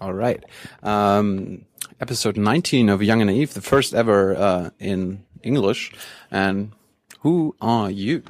[0.00, 0.42] All right.
[0.82, 1.66] Um,
[2.00, 5.92] episode 19 of Young and Naive, the first ever uh, in English.
[6.30, 6.72] And
[7.20, 8.22] who are you?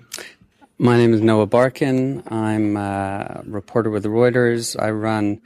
[0.79, 2.25] My name is Noah Barkin.
[2.27, 4.75] I'm a reporter with Reuters.
[4.81, 5.41] I run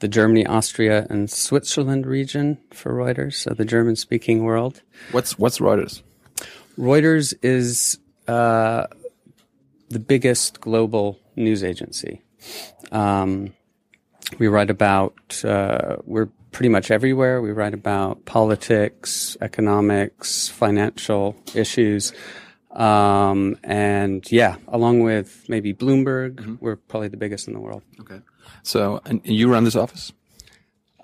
[0.00, 4.82] the Germany, Austria, and Switzerland region for Reuters, so the German speaking world.
[5.12, 6.02] What's what's Reuters?
[6.78, 7.98] Reuters is
[8.28, 8.88] uh,
[9.88, 12.20] the biggest global news agency.
[12.92, 13.54] Um,
[14.38, 17.40] we write about, uh, we're pretty much everywhere.
[17.40, 22.12] We write about politics, economics, financial issues.
[22.72, 27.82] Um, and yeah, along with maybe Bloomberg, we're probably the biggest in the world.
[28.00, 28.20] Okay.
[28.62, 30.12] So, and you run this office?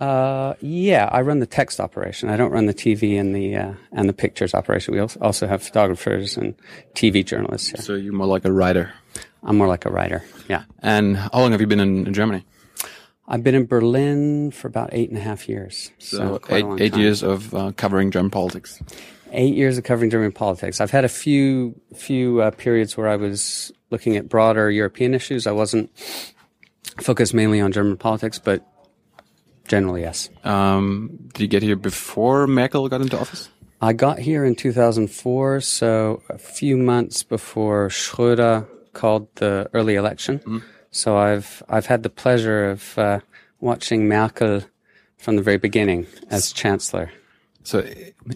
[0.01, 2.29] Uh, yeah, I run the text operation.
[2.29, 4.95] I don't run the TV and the uh, and the pictures operation.
[4.95, 6.57] We also have photographers and
[6.95, 7.69] TV journalists.
[7.69, 7.81] Here.
[7.81, 8.93] So you're more like a writer.
[9.45, 10.25] I'm more like a writer.
[10.49, 12.45] Yeah, And how long have you been in, in Germany?
[13.29, 15.91] I've been in Berlin for about eight and a half years.
[15.99, 18.83] So, So eight, eight years of uh, covering German politics.
[19.31, 20.81] Eight years of covering German politics.
[20.81, 25.47] I've had a few few uh, periods where I was looking at broader European issues.
[25.47, 25.91] I wasn't
[27.01, 28.67] focused mainly on German politics, but
[29.69, 30.29] generally yes.
[30.45, 33.49] Um, did you get here before Merkel got into office?
[33.81, 40.63] I got here in 2004, so a few months before Schröder called the early election.
[40.93, 43.21] So I've I've had the pleasure of uh,
[43.61, 44.63] watching Merkel
[45.17, 47.11] from the very beginning as chancellor.
[47.65, 47.85] So,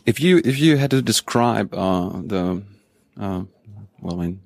[0.07, 2.63] if you if you had to describe uh, the
[3.21, 3.43] uh,
[4.01, 4.41] well, I mean,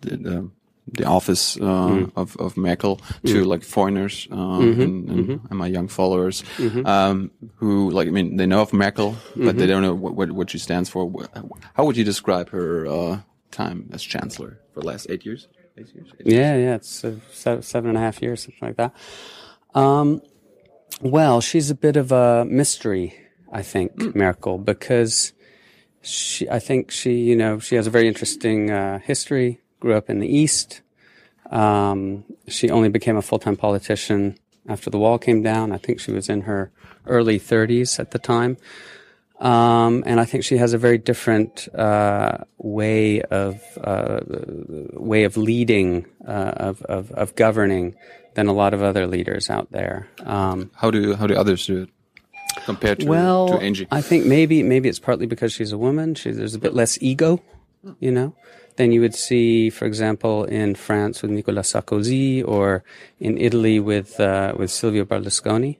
[0.00, 0.50] the the,
[0.88, 5.86] the office uh, of of Merkel to like foreigners uh, and, and, and my young
[5.88, 6.42] followers,
[6.84, 10.32] um, who like I mean they know of Merkel, but they don't know what, what
[10.32, 11.10] what she stands for.
[11.74, 15.46] How would you describe her uh, time as chancellor for the last eight years?
[15.76, 16.08] Eight years.
[16.20, 18.94] Eight Yeah, yeah, it's uh, se- seven and a half years, something like that.
[19.74, 20.22] Um,
[21.00, 23.14] well, she's a bit of a mystery,
[23.50, 25.32] I think, Merkel, because
[26.02, 29.60] she, I think she, you know, she has a very interesting uh, history.
[29.80, 30.82] Grew up in the East.
[31.50, 34.38] Um, she only became a full-time politician
[34.68, 35.72] after the wall came down.
[35.72, 36.70] I think she was in her
[37.06, 38.56] early 30s at the time.
[39.42, 44.20] Um, and I think she has a very different uh, way of uh,
[44.92, 47.96] way of leading, uh, of, of of governing
[48.34, 50.06] than a lot of other leaders out there.
[50.24, 51.88] Um, How do how do others do it
[52.64, 53.88] compared to well, to Angie?
[53.90, 56.14] I think maybe maybe it's partly because she's a woman.
[56.14, 57.42] She, there's a bit less ego,
[57.98, 58.36] you know,
[58.76, 62.84] than you would see, for example, in France with Nicolas Sarkozy or
[63.18, 65.78] in Italy with uh, with Silvio Berlusconi.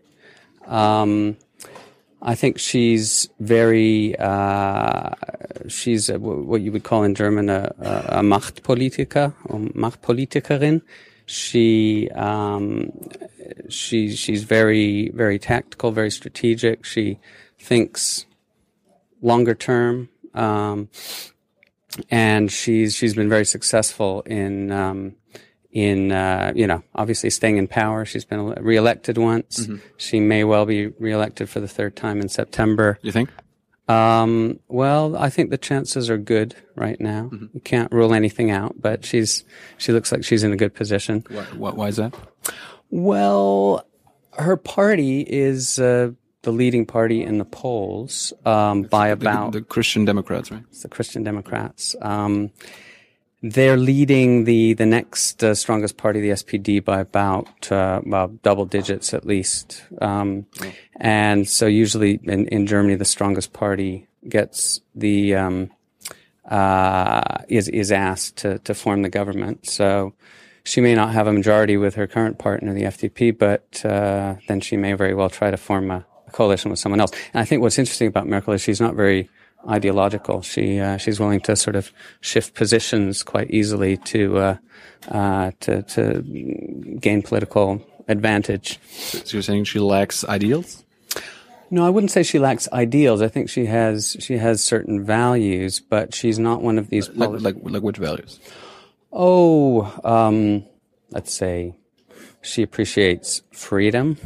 [0.66, 1.36] Um,
[2.24, 5.10] I think she's very, uh,
[5.66, 10.82] she's a, what you would call in German a, a, Machtpolitiker or Machtpolitikerin.
[11.26, 12.92] She, um,
[13.68, 16.84] she, she's very, very tactical, very strategic.
[16.84, 17.18] She
[17.58, 18.24] thinks
[19.20, 20.08] longer term.
[20.32, 20.90] Um,
[22.08, 25.16] and she's, she's been very successful in, um,
[25.72, 28.04] in uh, you know obviously staying in power.
[28.04, 29.68] She's been reelected once.
[29.96, 32.98] She may well be reelected for the third time in September.
[33.02, 33.30] you think?
[33.88, 37.30] Um, well, I think the chances are good right now.
[37.52, 39.44] You can't rule anything out, but she's
[39.76, 41.24] she looks like she's in a good position.
[41.28, 42.14] Why, why, why is that?
[42.90, 43.86] Well,
[44.34, 46.12] her party is uh,
[46.42, 50.62] the leading party in the polls um, by The, about the Christian Democrats, right?
[50.82, 51.96] the Christian Democrats.
[52.00, 52.50] Um,
[53.42, 58.66] they're leading the the next uh, strongest party, the SPD, by about uh, well double
[58.66, 59.84] digits at least.
[60.00, 60.46] Um,
[60.96, 65.70] And so usually in, in Germany, the strongest party gets the um,
[66.44, 69.66] uh, is is asked to to form the government.
[69.66, 70.14] So
[70.64, 74.60] she may not have a majority with her current partner, the FDP, but uh, then
[74.60, 77.10] she may very well try to form a, a coalition with someone else.
[77.34, 79.28] And I think what's interesting about Merkel is she's not very
[79.68, 80.42] ideological.
[80.42, 84.56] She uh, she's willing to sort of shift positions quite easily to uh,
[85.10, 86.22] uh, to to
[87.00, 88.78] gain political advantage.
[88.90, 90.84] So you're saying she lacks ideals?
[91.70, 93.22] No, I wouldn't say she lacks ideals.
[93.22, 97.08] I think she has she has certain values, but she's not one of these.
[97.10, 98.38] Like, like, like which values?
[99.12, 100.64] oh, um,
[101.10, 101.74] let's say
[102.42, 104.16] she appreciates freedom.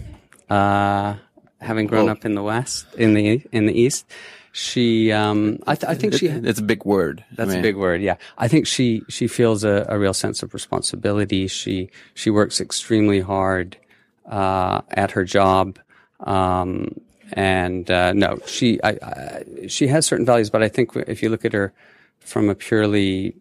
[0.49, 1.17] Uh,
[1.61, 2.13] having grown Oh.
[2.13, 4.07] up in the West, in the in the East,
[4.57, 7.23] she um, I, th- I think she It's a big word.
[7.33, 8.01] I That's mean, a big word.
[8.01, 11.47] Yeah, I think she she feels a, a real sense of responsibility.
[11.47, 13.77] She she works extremely hard
[14.25, 15.79] uh, at her job,
[16.21, 16.99] um,
[17.35, 20.49] and uh, no, she I, I, she has certain values.
[20.49, 21.75] But I think if you look at her
[22.21, 23.35] from a purely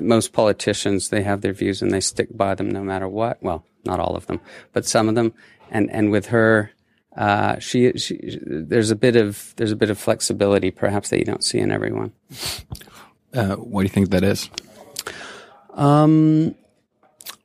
[0.00, 3.36] most politicians, they have their views and they stick by them no matter what.
[3.42, 4.40] Well, not all of them,
[4.72, 5.34] but some of them.
[5.70, 6.72] And and with her,
[7.18, 11.24] uh, she, she, there's a bit of there's a bit of flexibility perhaps that you
[11.24, 12.12] don't see in everyone.
[13.34, 14.48] Uh, what do you think that is?
[15.74, 16.54] Um,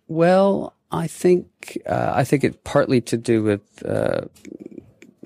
[0.07, 4.21] well, I think uh, I think it's partly to do with uh,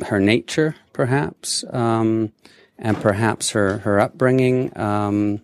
[0.06, 2.32] her nature, perhaps, um,
[2.80, 4.72] and perhaps her her upbringing.
[4.80, 5.42] Um,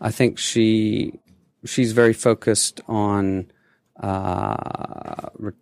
[0.00, 1.18] I think she
[1.64, 3.50] she's very focused on
[4.00, 5.52] uh, re-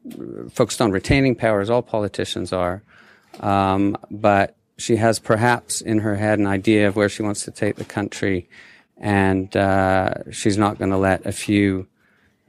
[0.51, 2.83] focused on retaining power, as all politicians are.
[3.41, 7.51] Um, but she has perhaps in her head an idea of where she wants to
[7.51, 8.49] take the country,
[8.97, 11.87] and uh, she's not going to let a few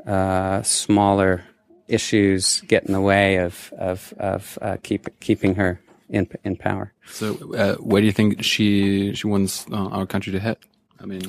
[0.06, 1.44] uh, smaller
[1.88, 6.94] issues get in the way of of, of uh, keep, keeping her in in power.
[7.08, 10.58] So, uh, where do you think she she wants uh, our country to head?
[11.00, 11.24] I mean,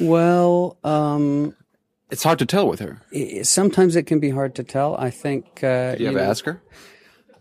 [0.00, 1.54] well, um,
[2.10, 3.02] it's hard to tell with her.
[3.42, 4.96] sometimes it can be hard to tell.
[4.96, 5.62] I think.
[5.62, 6.62] Uh, Do you ever know, ask her?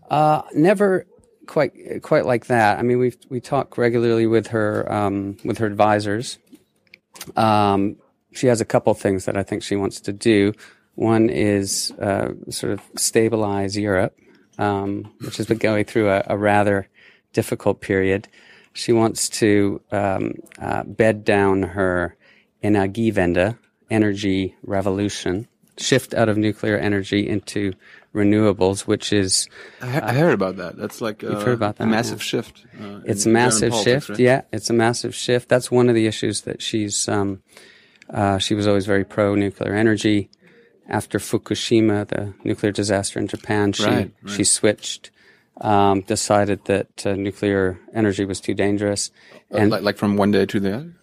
[0.10, 1.06] Uh, never
[1.48, 2.80] quite quite like that.
[2.80, 6.38] I mean, we we talk regularly with her um, with her advisors.
[7.36, 7.98] Um,
[8.34, 10.54] she has a couple things that I think she wants to do.
[10.96, 14.18] One is uh, sort of stabilize Europe,
[14.58, 16.88] um, which has been going through a, a rather
[17.34, 18.28] difficult period.
[18.74, 22.16] She wants to um, uh, bed down her
[22.63, 23.58] Energiewende,
[23.89, 25.48] energy revolution,
[25.78, 27.74] shift out of nuclear energy into
[28.13, 29.48] renewables, which is
[29.81, 30.75] I, he- I heard about that.
[30.78, 32.24] That's like uh, heard about a that, massive yeah.
[32.24, 32.66] shift.
[32.81, 34.10] Uh, it's a massive politics, shift.
[34.10, 34.19] right?
[34.19, 35.50] Yeah, it's a massive shift.
[35.50, 37.07] That's one of the issues that she's.
[37.07, 37.42] Um,
[38.10, 40.30] uh, she was always very pro nuclear energy.
[40.89, 44.34] After Fukushima, the nuclear disaster in Japan, she Right, right.
[44.34, 45.12] she switched.
[45.60, 49.10] Um, decided that uh, nuclear energy was too dangerous,
[49.51, 50.94] Uh, and like, like from one day to the other.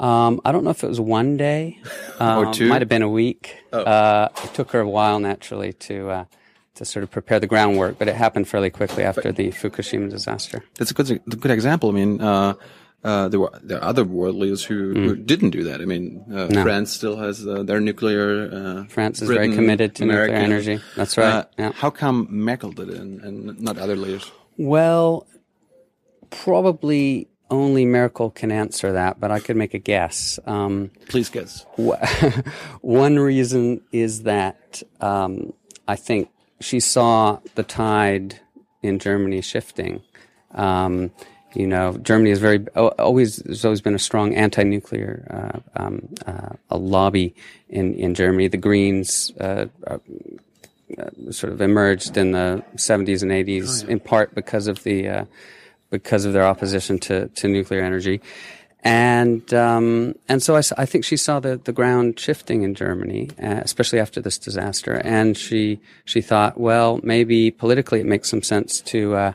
[0.00, 1.78] Um, I don't know if it was one day
[2.18, 2.66] um, two?
[2.66, 2.68] Oh.
[2.68, 3.56] Might have been a week.
[3.72, 6.24] Uh, it took her a while, naturally, to uh,
[6.76, 10.64] to sort of prepare the groundwork, but it happened fairly quickly after the Fukushima disaster.
[10.76, 11.90] That's a good a good example.
[11.90, 12.54] I mean, uh,
[13.04, 15.80] uh, there were there are other world leaders who, who didn't do that.
[15.80, 16.50] I mean, uh, Mm.
[16.50, 16.62] No.
[16.62, 18.50] France still has uh, their nuclear.
[18.52, 20.32] Uh, France is very committed to America.
[20.32, 20.80] nuclear energy.
[20.96, 21.44] That's right.
[21.58, 21.72] Yeah.
[21.72, 24.30] How come Merkel did it and, and not other leaders?
[24.58, 25.26] Well,
[26.30, 30.38] probably only Merkel can answer that, but I could make a guess.
[30.46, 31.66] Um, Please guess.
[32.80, 35.52] one reason is that um,
[35.88, 36.30] I think
[36.60, 38.40] she saw the tide
[38.82, 40.02] in Germany shifting.
[40.52, 41.10] Um,
[41.54, 43.38] you know, Germany is very always.
[43.38, 47.34] There's always been a strong anti-nuclear uh, um, uh, a lobby
[47.68, 48.46] in in Germany.
[48.46, 49.98] The Greens uh, uh,
[51.30, 55.24] sort of emerged in the 70s and 80s, in part because of the uh,
[55.90, 58.20] because of their opposition to, to nuclear energy.
[58.82, 63.60] And um, and so I think she saw the, the ground shifting in Germany, uh,
[63.62, 64.94] especially after this disaster.
[65.04, 69.32] And she she thought, well, maybe politically it makes some sense to uh,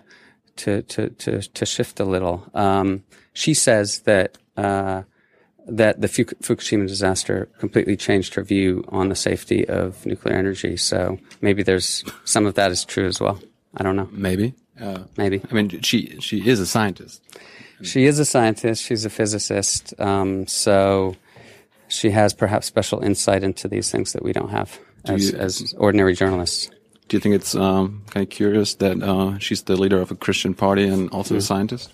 [0.55, 2.49] to, to to to shift a little.
[2.55, 3.03] Um,
[3.33, 5.03] she says that uh,
[5.67, 10.75] that the Fuk- Fukushima disaster completely changed her view on the safety of nuclear energy.
[10.75, 13.39] So maybe there's some of that is true as well.
[13.77, 14.09] I don't know.
[14.11, 14.55] Maybe.
[14.79, 15.41] Uh, Maybe.
[15.49, 17.21] I mean, she she is a scientist.
[17.81, 18.83] She is a scientist.
[18.83, 19.93] She's a physicist.
[19.99, 21.15] Um, so
[21.87, 25.73] she has perhaps special insight into these things that we don't have as, you- as
[25.77, 26.69] ordinary journalists.
[27.07, 30.15] Do you think it's um, kind of curious that uh, she's the leader of a
[30.15, 31.91] Christian party and also a scientist?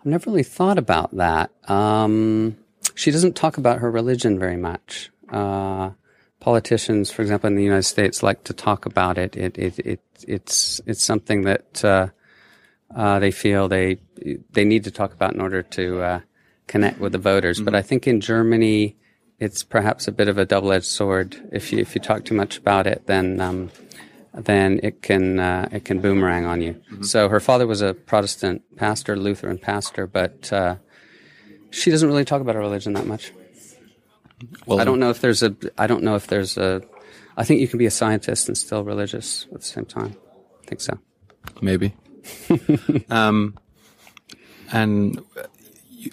[0.00, 1.50] I've never really thought about that.
[1.68, 2.56] Um,
[2.94, 5.10] she doesn't talk about her religion very much.
[5.28, 5.90] Uh,
[6.44, 9.34] politicians, for example, in the United States, like to talk about it.
[9.34, 12.08] It, it, it it's it's something that uh,
[12.94, 13.96] uh, they feel they
[14.52, 16.20] they need to talk about in order to uh,
[16.66, 17.62] connect with the voters.
[17.62, 18.94] But I think in Germany,
[19.38, 21.28] it's perhaps a bit of a double edged sword.
[21.50, 23.70] If you if you talk too much about it, then um,
[24.34, 26.78] then it can uh, it can boomerang on you.
[27.00, 30.76] So her father was a Protestant pastor, Lutheran pastor, but uh,
[31.70, 33.32] she doesn't really talk about her religion that much.
[34.66, 36.82] Well, I don't know if there's a I don't know if there's a
[37.36, 40.16] I think you can be a scientist and still religious at the same time.
[40.62, 40.98] I think so.
[41.60, 41.94] Maybe.
[43.10, 43.56] um,
[44.72, 45.20] and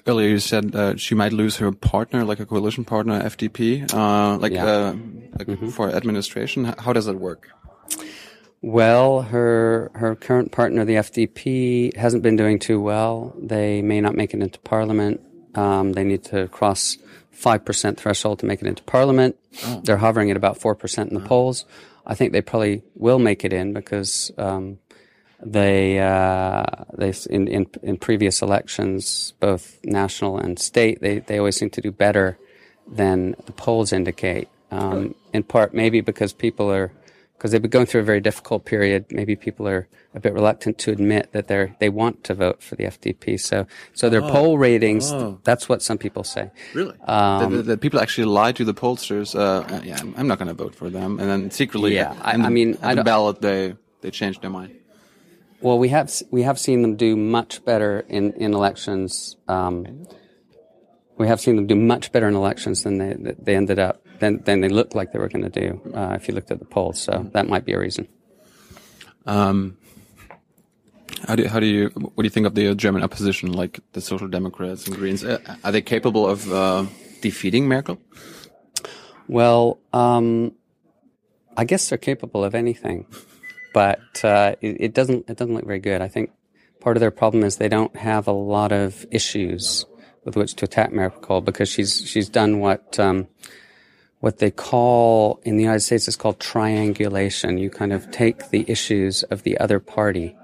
[0.08, 4.38] earlier you said uh, she might lose her partner, like a coalition partner, FDP, uh,
[4.38, 4.66] like, Yeah.
[4.66, 4.96] uh,
[5.40, 6.66] like for administration.
[6.66, 7.50] How does that work?
[8.62, 13.34] Well, her her current partner, the FDP, hasn't been doing too well.
[13.42, 15.20] They may not make it into parliament.
[15.56, 16.98] Um, they need to cross
[17.32, 19.36] five percent threshold to make it into parliament.
[19.84, 21.66] They're hovering at about four percent in the polls.
[22.06, 24.80] I think they probably will make it in because um,
[25.44, 26.66] they uh,
[26.98, 31.82] they in, in in previous elections, both national and state, they they always seem to
[31.82, 32.38] do better
[32.88, 34.50] than the polls indicate.
[34.72, 36.92] Um, in part, maybe because people are
[37.42, 39.06] because they've been going through a very difficult period.
[39.10, 42.76] Maybe people are a bit reluctant to admit that they're they want to vote for
[42.76, 43.40] the FDP.
[43.40, 45.12] So so their poll ratings.
[45.12, 45.40] Oh.
[45.44, 46.52] That's what some people say.
[46.76, 46.96] Really?
[47.08, 49.34] Um, that, that- that people actually lie to the pollsters.
[49.34, 52.16] Uh, uh, yeah, I'm, I'm not going to vote for them, and then secretly, Yeah,
[52.22, 54.76] I- the- I mean, at I the ballot they they change their mind.
[55.62, 59.36] Well, we have we have seen them do much better in in elections.
[59.48, 60.06] Um,
[61.18, 64.42] we have seen them do much better in elections than they they ended up than
[64.44, 65.82] than they looked like they were going to do.
[65.94, 68.08] Uh, if you looked at the polls, so that might be a reason.
[69.26, 69.78] Um,
[71.28, 74.02] how do how do you what do you think of the German opposition, like the
[74.02, 75.26] Social Democrats and Greens?
[75.26, 76.86] Uh, are they capable of uh,
[77.22, 78.00] defeating Merkel?
[79.28, 80.54] Well, um,
[81.58, 83.08] I guess they're capable of anything,
[83.74, 86.02] but uh, it, it doesn't it doesn't look very good.
[86.02, 86.32] I think
[86.80, 89.86] part of their problem is they don't have a lot of issues
[90.26, 93.28] with which to attack Merkel because she's she's done what um,
[94.22, 97.58] what they call in the United States is called triangulation.
[97.58, 100.36] You kind of take the issues of the other party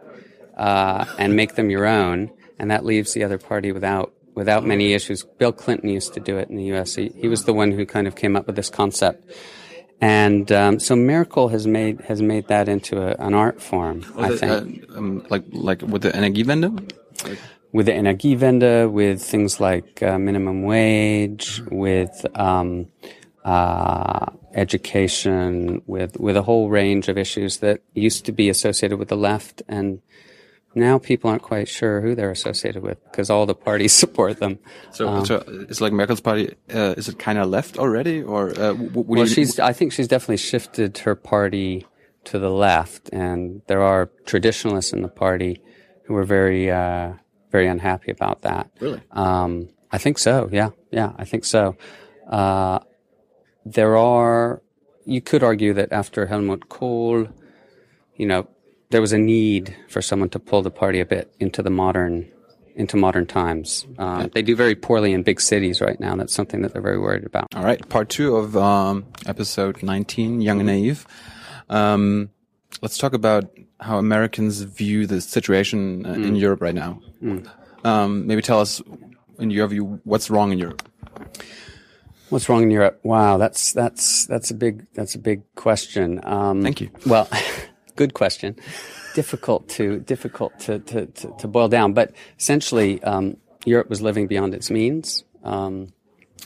[0.57, 2.29] uh, and make them your own,
[2.59, 5.23] and that leaves the other party without without many issues.
[5.23, 6.93] Bill Clinton used to do it in the U.S.
[6.95, 9.31] He, he was the one who kind of came up with this concept,
[10.01, 14.05] and um, so Merkel has made has made that into a, an art form.
[14.17, 16.91] I The- think uh, um, like like with the Energiewende.
[17.73, 22.87] with the Energiewende, with things like uh, minimum wage, with um,
[23.47, 29.07] uh, education, with with a whole range of issues that used to be associated with
[29.07, 30.01] the left, and
[30.75, 34.59] now people aren't quite sure who they're associated with because all the parties support them.
[34.91, 36.55] So, so it's like Merkel's party.
[36.69, 39.59] Uh, is it kind of left already, or uh, Well, she's.
[39.59, 41.85] I think she's definitely shifted her party
[42.25, 45.61] to the left, and there are traditionalists in the party
[46.03, 47.13] who are very, uh,
[47.49, 48.69] very unhappy about that.
[48.81, 49.01] Really?
[49.11, 50.49] Um, I think so.
[50.51, 51.77] Yeah, yeah, I think so.
[52.29, 52.79] Uh,
[53.73, 54.61] there are.
[55.05, 57.27] You could argue that after Helmut Kohl,
[58.15, 58.47] you know,
[58.89, 62.29] there was a need for someone to pull the party a bit into the modern,
[62.75, 63.85] into modern times.
[63.97, 66.15] Um, They do very poorly in big cities right now.
[66.15, 67.47] That's something that they're very worried about.
[67.55, 71.07] All right, part two of um, episode 19, Young and Naive.
[71.69, 72.29] Um,
[72.81, 76.99] let's talk about how Americans view the situation uh, in Europe right now.
[77.85, 78.81] Um, maybe tell us,
[79.39, 80.81] in your view, what's wrong in Europe.
[82.29, 82.99] What's wrong in Europe?
[83.03, 86.19] Wow, that's that's that's a big that's a big question.
[86.23, 86.89] Um, Thank you.
[87.05, 87.29] Well,
[87.95, 88.55] good question.
[89.15, 94.27] difficult to difficult to, to, to, to boil down, but essentially, um, Europe was living
[94.27, 95.93] beyond its means, um,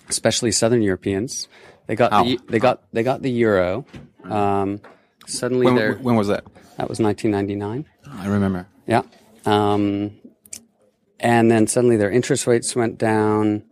[0.07, 1.47] especially Southern Europeans.
[1.88, 3.85] They got the, they got they got the euro.
[4.23, 4.81] Um,
[5.25, 6.43] suddenly, When, when was that?
[6.77, 7.85] that was 1999.
[8.07, 8.67] I remember.
[8.85, 9.01] Yeah.
[9.45, 10.11] Um,
[11.19, 13.63] and then suddenly their interest rates went down.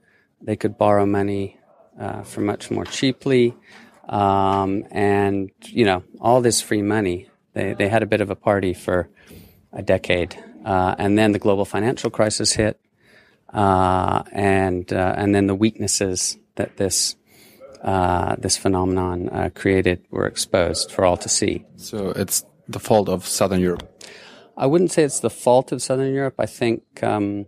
[0.41, 1.58] They could borrow money
[1.99, 3.53] uh, for much more cheaply.
[4.07, 7.29] Um, and, you know, all this free money.
[7.53, 9.09] They, they had a bit of a party for
[9.71, 10.35] a decade.
[10.65, 12.79] Uh, and then the global financial crisis hit.
[13.53, 17.15] Uh, and, uh, and then the weaknesses that this,
[17.83, 21.65] uh, this phenomenon uh, created were exposed for all to see.
[21.75, 24.03] So it's the fault of Southern Europe.
[24.57, 26.35] I wouldn't say it's the fault of Southern Europe.
[26.37, 27.45] I think um,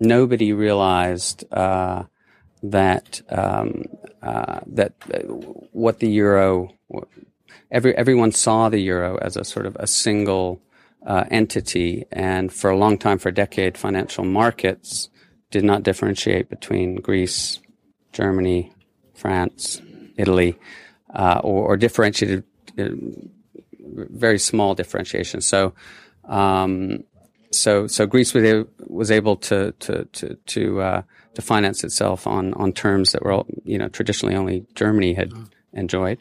[0.00, 2.04] nobody realized uh,
[2.62, 3.84] that um,
[4.22, 5.18] uh, that uh,
[5.72, 6.70] what the euro.
[7.70, 10.60] Every everyone saw the euro as a sort of a single
[11.06, 15.10] uh, entity, and for a long time, for a decade, financial markets
[15.50, 17.60] did not differentiate between Greece,
[18.12, 18.72] Germany,
[19.14, 19.80] France,
[20.16, 20.58] Italy,
[21.14, 22.44] uh, or, or differentiated
[22.78, 22.88] uh,
[23.80, 25.40] very small differentiation.
[25.40, 25.74] So,
[26.24, 27.04] um,
[27.50, 31.02] so so Greece was able, was able to to to to, uh,
[31.38, 35.30] to finance itself on on terms that were all, you know traditionally only Germany had
[35.72, 36.18] enjoyed,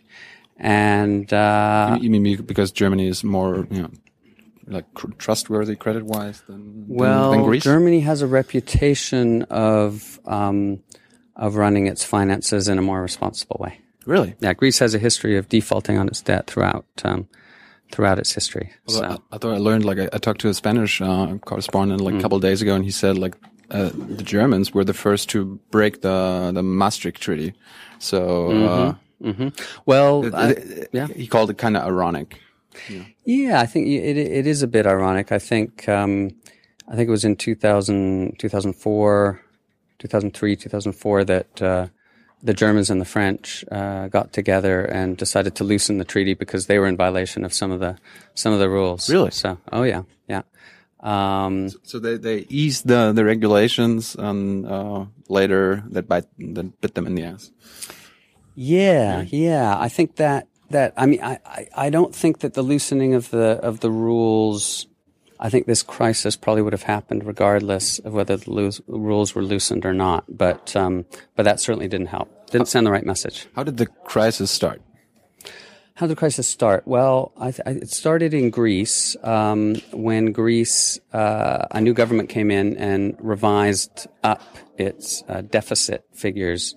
[0.57, 3.91] and uh, you mean because Germany is more, you know,
[4.67, 7.63] like cr- trustworthy credit wise than, than- well, than Greece?
[7.63, 10.83] Germany has a reputation of um,
[11.35, 13.79] of running its finances in a more responsible way.
[14.05, 14.35] really?
[14.39, 17.27] Yeah, Greece has a history of defaulting on its debt throughout um,
[17.91, 18.71] throughout its history.
[18.87, 19.23] Although So.
[19.31, 22.05] I, I thought I learned like I, I talked to a Spanish uh, correspondent Mm.
[22.05, 23.35] like a couple of days ago, and he said like
[23.71, 27.53] uh, the Germans were the first to break the the Maastricht Treaty.
[27.99, 28.93] So uh,
[29.31, 29.49] hmm
[29.85, 31.07] Well, it- I- it- yeah.
[31.07, 32.39] he called it kind of ironic.
[33.25, 35.31] Yeah, I think it it is a bit ironic.
[35.31, 36.29] I think um,
[36.87, 39.41] I think it was in 2000, 2004,
[39.99, 41.87] 2003, 2004 that uh,
[42.43, 46.67] the Germans and the French uh, got together and decided to loosen the treaty because
[46.67, 47.97] they were in violation of some of the
[48.35, 49.09] some of the rules.
[49.09, 49.31] Really?
[49.31, 50.43] So, oh yeah, yeah.
[50.99, 56.95] Um, So they they eased the the regulations, and uh, later that bite that bit
[56.95, 57.51] them in the ass.
[58.55, 59.77] Yeah, yeah.
[59.77, 63.29] I think that that I mean I, I, I don't think that the loosening of
[63.29, 64.87] the of the rules
[65.39, 69.85] I think this crisis probably would have happened regardless of whether the rules were loosened
[69.85, 70.25] or not.
[70.27, 72.29] But um, but that certainly didn't help.
[72.49, 73.47] Didn't send the right message.
[73.55, 74.81] How did the crisis start?
[75.97, 76.85] How did the crisis start?
[76.85, 82.29] Well, I th- I, it started in Greece um, when Greece, uh, a new government
[82.29, 84.43] came in and revised up
[84.77, 86.75] its uh, deficit figures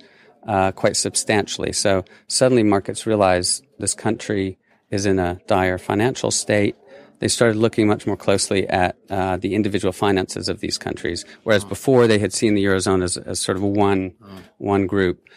[0.49, 1.75] uh, quite substantially.
[1.75, 4.57] So suddenly markets realized this country
[4.91, 6.77] is in a dire financial state.
[7.19, 11.67] They started looking much more closely at uh, the individual finances of these countries, whereas
[11.67, 14.15] before they had seen the eurozone as, as sort of one
[14.57, 15.29] one group.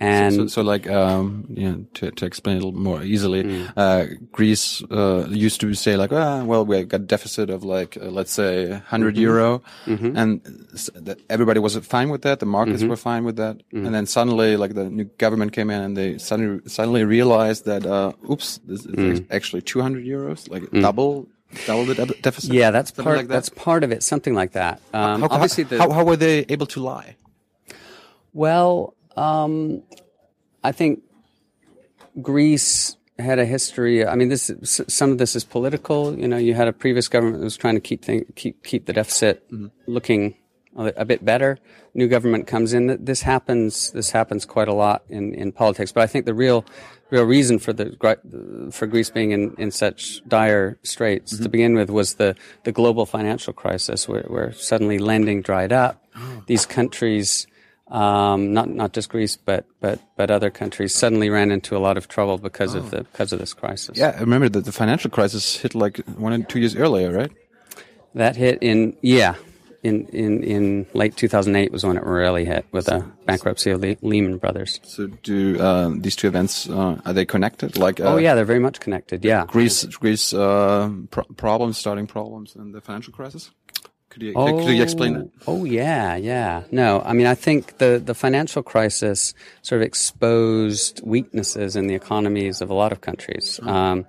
[0.00, 4.06] And So, so like, um, you know, to, to explain a little more easily, uh,
[4.30, 8.04] Greece, uh, used to say like, ah, well, we got a deficit of like, uh,
[8.10, 9.60] let's say 100 euro.
[9.86, 10.40] And
[10.72, 12.38] s- that everybody was fine with that.
[12.38, 13.56] The markets were fine with that.
[13.72, 17.84] And then suddenly, like the new government came in and they suddenly, suddenly realized that,
[17.84, 21.26] uh, oops, this is actually 200 euros, like double,
[21.66, 22.52] double the de- deficit.
[22.52, 23.16] yeah, that's part.
[23.16, 23.34] like that.
[23.34, 24.02] That's part of it.
[24.04, 24.80] Something like that.
[24.94, 27.16] Um, how, obviously, the, how, how were they able to lie?
[28.32, 29.82] Well, um,
[30.62, 31.02] I think
[32.22, 34.06] Greece had a history.
[34.06, 36.16] I mean, this some of this is political.
[36.16, 38.86] You know, you had a previous government that was trying to keep thing, keep keep
[38.86, 39.44] the deficit
[39.86, 40.36] looking
[40.76, 41.58] a, bit better.
[41.94, 42.86] New government comes in.
[42.86, 43.90] Th- This happens.
[43.90, 45.90] This happens quite a lot in, in politics.
[45.90, 46.64] But I think the real
[47.10, 47.96] real reason for the
[48.70, 53.06] for Greece being in, in such dire straits to begin with was the the global
[53.06, 56.04] financial crisis, where, where suddenly lending dried up.
[56.46, 57.46] These countries
[57.90, 61.96] um, not not just Greece, but but but other countries suddenly ran into a lot
[61.96, 63.96] of trouble because of the because of this crisis.
[63.98, 67.32] Yeah, I remember that the financial crisis hit like one and two years earlier, right?
[68.14, 69.34] that hit in yeah
[69.82, 73.96] in in in late 2008 was when it really hit with the bankruptcy of Le-
[74.02, 74.80] Lehman Brothers.
[74.82, 77.78] So do uh, these two events uh, are they connected?
[77.78, 79.24] Like uh, Oh yeah, they're very much connected.
[79.24, 79.44] Yeah.
[79.46, 83.50] Greece, Greece uh, pro- problems, starting problems, and the financial crisis.
[84.10, 85.30] Could you could, could you explain that?
[85.46, 86.62] Oh yeah, yeah.
[86.70, 91.94] No, I mean I think the the financial crisis sort of exposed weaknesses in the
[91.94, 93.60] economies of a lot of countries.
[93.62, 94.06] Um,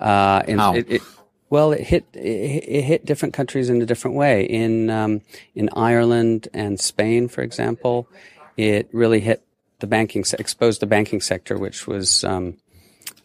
[0.00, 0.74] uh, How?
[0.74, 1.02] It, it,
[1.50, 4.44] well, it hit it, it hit different countries in a different way.
[4.44, 5.20] In um,
[5.54, 8.08] in Ireland and Spain, for example,
[8.56, 9.42] it really hit
[9.80, 12.56] the banking se- exposed the banking sector, which was um,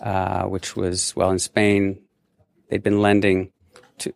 [0.02, 2.02] uh, which was well in Spain,
[2.70, 3.52] they'd been lending
[4.00, 4.14] to.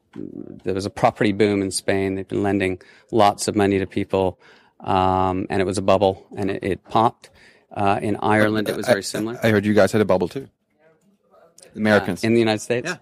[0.63, 2.15] There was a property boom in Spain.
[2.15, 4.39] They'd been lending lots of money to people,
[4.79, 7.29] um, and it was a bubble, and it, it popped.
[7.71, 9.39] Uh, in Ireland, it was very similar.
[9.43, 10.47] I heard you guys had a bubble too.
[11.75, 12.23] Americans.
[12.23, 12.89] in the United States.
[12.89, 12.97] Yeah.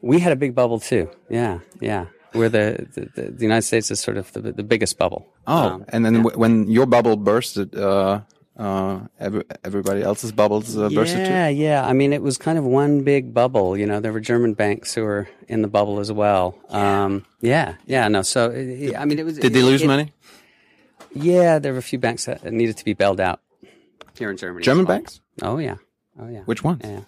[0.00, 1.08] we had a big bubble too.
[1.30, 2.06] Yeah, yeah.
[2.32, 5.26] Where the the, the, United States is sort of the the biggest bubble.
[5.46, 8.20] oh, Um, and then w- when your bubble bursted, uh,
[8.56, 11.32] uh, every, everybody else's bubbles uh, bursted too.
[11.32, 11.86] Yeah, yeah.
[11.86, 13.76] I mean, it was kind of one big bubble.
[13.76, 16.58] You know, there were German banks who were in the bubble as well.
[16.68, 18.08] Um, yeah, yeah.
[18.08, 19.38] No, so it, I mean, it was.
[19.38, 20.12] Did they lose it- money?
[21.14, 23.40] Yeah, there were a few banks that needed to be bailed out
[24.16, 24.64] here in Germany.
[24.64, 24.96] German well.
[24.98, 25.20] banks?
[25.42, 25.76] Oh yeah,
[26.18, 26.40] oh yeah.
[26.44, 26.80] Which ones?
[26.84, 27.00] Yeah.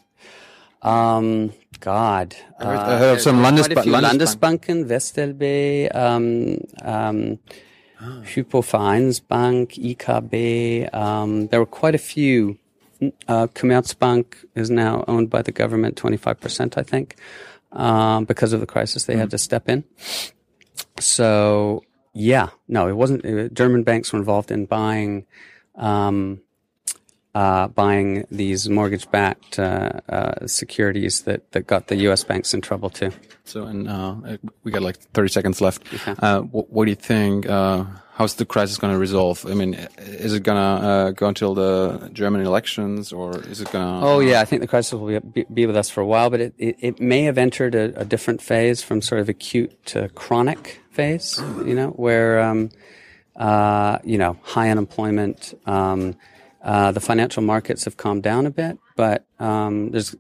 [0.83, 2.37] Um, God.
[2.61, 3.93] I heard, uh, I heard of some quite a Landesba- few.
[3.93, 4.59] Landesbank.
[4.61, 7.39] Landesbanken, WestLB, um, um,
[8.05, 10.95] Hypovereinsbank, IKB.
[10.95, 12.59] Um, there were quite a few.
[13.29, 17.17] Uh, Commerzbank is now owned by the government, 25%, I think.
[17.73, 19.85] Um, because of the crisis, they had to step in.
[21.01, 23.25] So, yeah, no, it wasn't.
[23.27, 25.27] uh German banks were involved in buying,
[25.75, 26.41] um,
[27.35, 32.23] uh, buying these mortgage-backed uh, uh, securities that, that got the U.S.
[32.23, 33.11] banks in trouble too.
[33.45, 35.83] So, and uh, we got like 30 seconds left.
[36.07, 37.49] Uh, what, what do you think?
[37.49, 39.45] Uh, how's the crisis going to resolve?
[39.47, 43.71] I mean, is it going to uh, go until the German elections, or is it
[43.71, 44.07] going to?
[44.07, 46.41] Oh yeah, I think the crisis will be, be with us for a while, but
[46.41, 50.09] it, it, it may have entered a, a different phase from sort of acute to
[50.11, 51.39] chronic phase.
[51.67, 52.71] You know, where um,
[53.37, 55.53] uh, you know high unemployment.
[55.67, 56.17] Um,
[56.65, 60.17] uh, the financial markets have calmed down a bit, but um, there's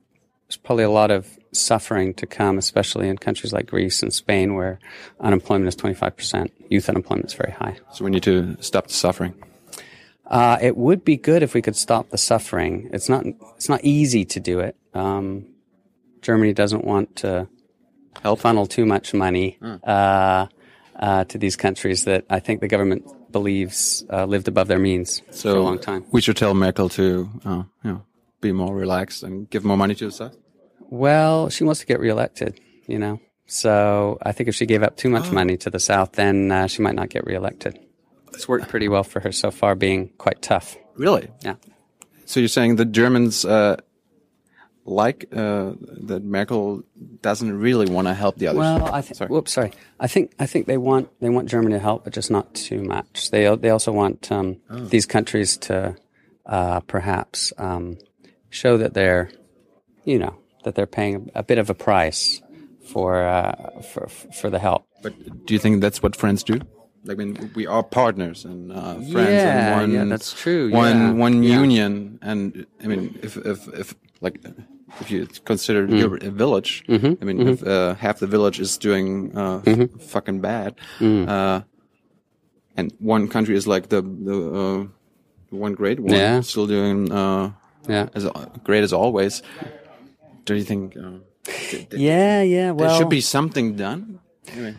[0.46, 4.54] there's probably a lot of suffering to come, especially in countries like Greece and Spain,
[4.54, 4.78] where
[5.18, 6.50] unemployment is 25%.
[6.68, 7.78] Youth unemployment is very high.
[7.94, 9.34] So we need to stop the suffering.
[10.26, 12.90] Uh, it would be good if we could stop the suffering.
[12.92, 13.24] It's not.
[13.56, 14.76] It's not easy to do it.
[14.92, 15.46] Um,
[16.20, 17.48] Germany doesn't want to
[18.22, 18.40] Help.
[18.40, 20.46] funnel too much money uh,
[20.96, 25.20] uh, to these countries that I think the government believes uh, lived above their means
[25.30, 26.06] So for a long time.
[26.16, 27.06] We should tell Merkel to,
[27.44, 28.02] uh, you know,
[28.40, 30.36] be more relaxed and give more money to the South.
[30.88, 32.60] Well, she wants to get reelected.
[32.86, 36.12] You know, so I think if she gave up too much money to the South,
[36.12, 37.78] then uh, she might not get reelected.
[38.34, 40.76] It's worked pretty well for her so far, being quite tough.
[40.96, 41.28] Really?
[41.40, 41.56] Yeah.
[42.26, 43.76] So you're saying the Germans uh,
[44.84, 46.82] like uh, that Merkel
[47.22, 48.58] doesn't really want to help the others.
[48.58, 49.16] Well, I think.
[49.16, 49.28] Sorry.
[49.28, 49.72] Whoops, sorry.
[49.98, 52.82] I think I think they want they want Germany to help, but just not too
[52.82, 53.30] much.
[53.30, 55.96] They they also want um, these countries to
[56.46, 57.98] uh, perhaps um,
[58.50, 59.30] show that they're,
[60.04, 62.42] you know, that they're paying a, a bit of a price
[62.92, 64.86] for uh, for for the help.
[65.02, 66.60] But do you think that's what friends do?
[67.08, 70.98] I mean, we are partners and uh, friends, Yeah, and one, yeah, that's true, One,
[70.98, 74.40] yeah, one union, and I mean, if, if, if, like,
[75.00, 75.98] if you consider Mm.
[75.98, 77.12] your a village, Mm-hmm.
[77.20, 81.28] I mean, if uh, half the village is doing uh, f- fucking bad, Mm.
[81.28, 81.62] uh,
[82.76, 84.86] and one country is like the the uh,
[85.50, 86.40] one great one, Yeah.
[86.42, 87.50] still doing uh,
[87.88, 88.08] Yeah.
[88.14, 88.26] as
[88.64, 89.42] great as always.
[90.44, 92.70] Do you think uh, th- th- Yeah, yeah.
[92.72, 94.18] Well, there should be something done?
[94.48, 94.74] Anyway.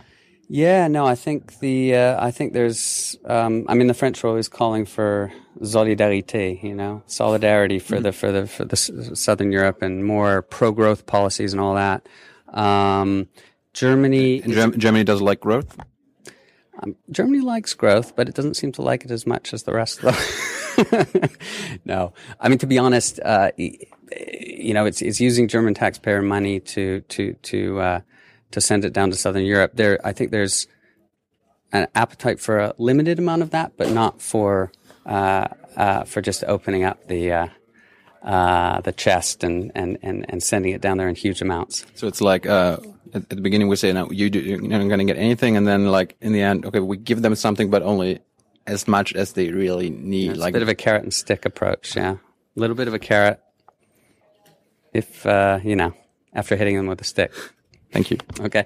[0.48, 4.28] Yeah, no, I think the uh, I think there's um, I mean the French are
[4.30, 9.52] always calling for solidarité, you know, solidarity for the for the for the s- Southern
[9.52, 12.08] Europe and more pro growth policies and all that.
[12.54, 13.28] Um,
[13.74, 15.78] Germany Germ- Germany does like growth.
[17.10, 20.04] Germany likes growth, but it doesn't seem to like it as much as the rest
[20.04, 21.30] of them.
[21.86, 26.60] no, I mean to be honest, uh, you know, it's it's using German taxpayer money
[26.60, 28.00] to to to uh,
[28.52, 29.72] to send it down to Southern Europe.
[29.76, 30.68] There, I think there's
[31.72, 34.72] an appetite for a limited amount of that, but not for
[35.06, 37.48] for just opening up the uh,
[38.26, 41.86] uh, the chest and, and, and, and sending it down there in huge amounts.
[41.94, 42.78] So it's like uh,
[43.14, 45.68] at, the beginning we say, "No, you do, you're not going to get anything," and
[45.68, 48.20] then like in the end, okay, we give them something, but only
[48.66, 50.32] as much as they really need.
[50.32, 52.14] It's like a bit of a carrot and stick approach, yeah.
[52.14, 53.40] A little bit of a carrot,
[54.92, 55.94] if uh, you know,
[56.34, 57.32] after hitting them with a stick.
[57.92, 58.18] thank you.
[58.40, 58.66] Okay.